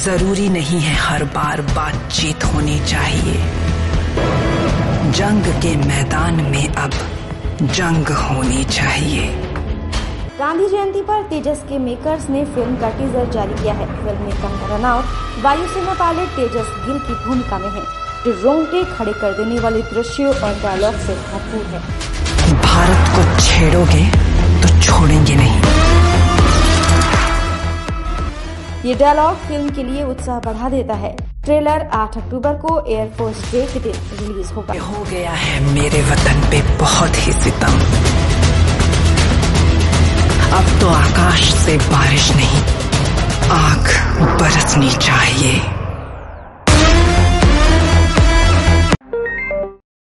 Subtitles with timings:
[0.00, 3.34] ज़रूरी नहीं है हर बार बातचीत होनी चाहिए।
[5.12, 6.92] जंग के मैदान में अब
[7.62, 9.26] जंग होनी चाहिए।
[10.38, 14.34] गांधी जयंती पर तेजस के मेकर्स ने फ़िल्म का टीजर जारी किया है। फ़िल्म में
[14.36, 17.84] कंगना रनौत वायुसेना पायलट तेजस गिल की भूमिका में है
[18.24, 21.80] जो रोंगटे खड़े कर देने वाले दृश्यों और डायलॉग से भरपूर है।
[22.62, 24.04] भारत को छेड़ोगे
[24.62, 25.89] तो छोड़ेंगे नहीं।
[28.84, 31.10] ये डायलॉग फ़िल्म के लिए उत्साह बढ़ा देता है।
[31.44, 36.40] ट्रेलर 8 अक्टूबर को एयरफोर्स डे के दिन रिलीज़ होगा। हो गया है मेरे वतन
[36.50, 37.76] पे बहुत ही सितम।
[40.58, 42.62] अब तो आकाश से बारिश नहीं,
[43.50, 43.92] आग
[44.40, 45.60] बरसनी चाहिए।